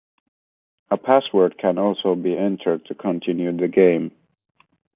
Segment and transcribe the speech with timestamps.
[0.89, 4.11] A password can also be entered to continue the game.